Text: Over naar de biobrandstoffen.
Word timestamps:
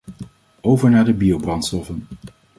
Over 0.61 0.89
naar 0.89 1.05
de 1.05 1.13
biobrandstoffen. 1.13 2.05